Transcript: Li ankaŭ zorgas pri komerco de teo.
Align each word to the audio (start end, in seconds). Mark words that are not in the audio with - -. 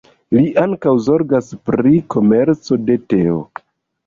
Li 0.35 0.45
ankaŭ 0.61 0.93
zorgas 1.07 1.51
pri 1.67 1.93
komerco 2.15 2.79
de 2.89 2.97
teo. 3.15 3.39